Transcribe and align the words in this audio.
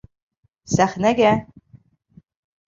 Сәхнәгә. 0.75 1.29